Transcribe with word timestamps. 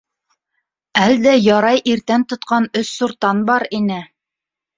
Әлдә 1.01 1.33
ярай 1.47 1.81
иртән 1.91 2.25
тотҡан 2.33 2.67
өс 2.83 2.95
суртан 3.01 3.45
бар 3.53 3.69
ине. 3.83 4.01